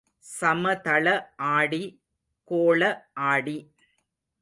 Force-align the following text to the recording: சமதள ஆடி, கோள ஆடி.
சமதள 0.25 1.05
ஆடி, 1.51 1.81
கோள 2.51 2.81
ஆடி. 3.27 3.57